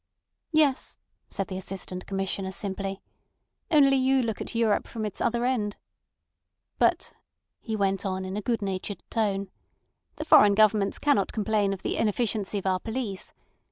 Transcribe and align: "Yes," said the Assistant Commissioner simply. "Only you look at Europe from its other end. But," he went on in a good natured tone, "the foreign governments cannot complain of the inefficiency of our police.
"Yes," 0.51 0.97
said 1.29 1.45
the 1.47 1.59
Assistant 1.59 2.07
Commissioner 2.07 2.53
simply. 2.53 3.03
"Only 3.69 3.97
you 3.97 4.23
look 4.23 4.41
at 4.41 4.55
Europe 4.55 4.87
from 4.87 5.05
its 5.05 5.21
other 5.21 5.45
end. 5.45 5.75
But," 6.79 7.13
he 7.59 7.75
went 7.75 8.03
on 8.03 8.25
in 8.25 8.35
a 8.35 8.41
good 8.41 8.63
natured 8.63 9.03
tone, 9.11 9.51
"the 10.15 10.25
foreign 10.25 10.55
governments 10.55 10.97
cannot 10.97 11.31
complain 11.31 11.71
of 11.71 11.83
the 11.83 11.97
inefficiency 11.97 12.57
of 12.57 12.65
our 12.65 12.79
police. 12.79 13.35